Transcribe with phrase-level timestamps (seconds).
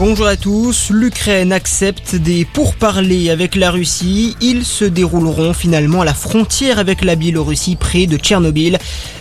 [0.00, 0.88] Bonjour à tous.
[0.88, 4.34] L'Ukraine accepte des pourparlers avec la Russie.
[4.40, 8.78] Ils se dérouleront finalement à la frontière avec la Biélorussie près de Tchernobyl.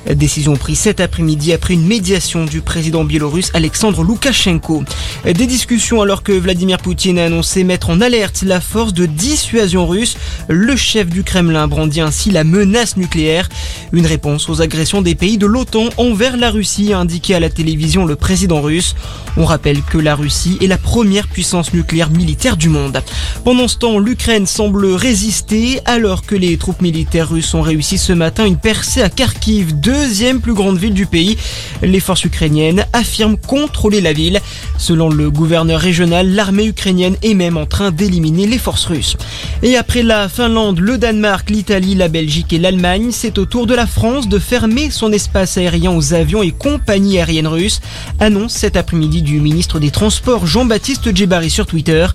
[0.10, 4.86] Décision prise cet après-midi après une médiation du président biélorusse Alexandre Loukachenko.
[5.25, 9.86] Des discussions alors que Vladimir Poutine a annoncé mettre en alerte la force de dissuasion
[9.86, 10.16] russe.
[10.48, 13.50] Le chef du Kremlin brandit ainsi la menace nucléaire.
[13.91, 17.50] Une réponse aux agressions des pays de l'OTAN envers la Russie, a indiqué à la
[17.50, 18.96] télévision le président russe.
[19.36, 23.01] On rappelle que la Russie est la première puissance nucléaire militaire du monde.
[23.43, 28.14] Pendant ce temps, l'Ukraine semble résister alors que les troupes militaires russes ont réussi ce
[28.14, 31.37] matin une percée à Kharkiv, deuxième plus grande ville du pays.
[31.82, 34.39] Les forces ukrainiennes affirment contrôler la ville.
[34.77, 39.17] Selon le gouverneur régional, l'armée ukrainienne est même en train d'éliminer les forces russes.
[39.63, 43.73] Et après la Finlande, le Danemark, l'Italie, la Belgique et l'Allemagne, c'est au tour de
[43.73, 47.81] la France de fermer son espace aérien aux avions et compagnies aériennes russes.
[48.19, 52.05] Annonce cet après-midi du ministre des Transports Jean-Baptiste Djebari sur Twitter.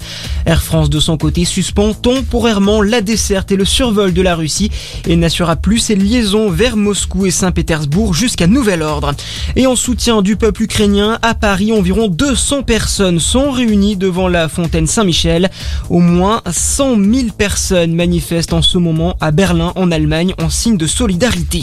[0.44, 4.70] Air France de son côté suspend temporairement la desserte et le survol de la Russie
[5.06, 9.14] et n'assurera plus ses liaisons vers Moscou et Saint-Pétersbourg jusqu'à nouvel ordre.
[9.56, 14.50] Et en soutien du peuple ukrainien, à Paris, environ 200 personnes sont réunies devant la
[14.50, 15.50] fontaine Saint-Michel.
[15.88, 20.76] Au moins 100 000 personnes manifestent en ce moment à Berlin, en Allemagne, en signe
[20.76, 21.62] de solidarité.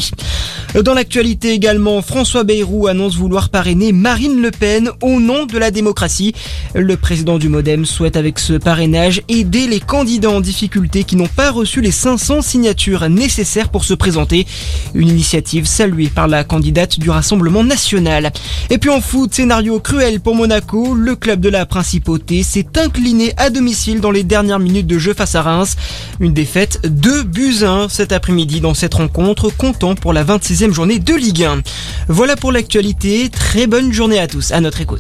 [0.74, 5.70] Dans l'actualité également, François Bayrou annonce vouloir parrainer Marine Le Pen au nom de la
[5.70, 6.34] démocratie.
[6.74, 11.28] Le président du Modem souhaite avec ce parrainage aider les candidats en difficulté qui n'ont
[11.28, 14.48] pas reçu les 500 signatures nécessaires pour se présenter.
[14.94, 18.32] Une initiative saluée par la candidate du Rassemblement national.
[18.70, 20.96] Et puis en foot, scénario cruel pour Monaco.
[20.96, 25.14] Le club de la principauté s'est incliné à domicile dans les dernières minutes de jeu
[25.14, 25.76] face à Reims.
[26.22, 31.00] Une défaite 2 buts 1 cet après-midi dans cette rencontre, comptant pour la 26e journée
[31.00, 31.62] de Ligue 1.
[32.08, 33.30] Voilà pour l'actualité.
[33.30, 34.52] Très bonne journée à tous.
[34.52, 35.00] À notre écoute.